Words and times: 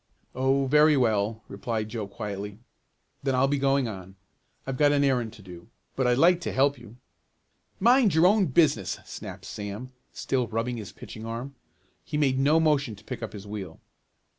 "Oh, 0.33 0.65
very 0.65 0.97
well," 0.97 1.43
replied 1.47 1.89
Joe 1.89 2.07
quietly. 2.07 2.57
"Then 3.21 3.35
I'll 3.35 3.47
be 3.47 3.59
going 3.59 3.87
on. 3.87 4.15
I've 4.65 4.77
got 4.79 4.91
an 4.91 5.03
errand 5.03 5.31
to 5.33 5.43
do. 5.43 5.67
But 5.95 6.07
I'd 6.07 6.17
like 6.17 6.41
to 6.41 6.51
help 6.51 6.79
you." 6.79 6.97
"Mind 7.79 8.15
your 8.15 8.25
own 8.25 8.47
business!" 8.47 8.97
snapped 9.05 9.45
Sam, 9.45 9.91
still 10.11 10.47
rubbing 10.47 10.77
his 10.77 10.91
pitching 10.91 11.27
arm. 11.27 11.53
He 12.03 12.17
made 12.17 12.39
no 12.39 12.59
motion 12.59 12.95
to 12.95 13.03
pick 13.03 13.21
up 13.21 13.33
his 13.33 13.45
wheel. 13.45 13.79